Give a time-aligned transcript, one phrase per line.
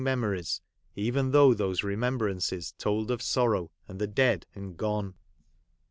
[0.03, 0.61] memories,
[0.95, 5.13] even though those remembrances told of sorrow, and the dead and gone.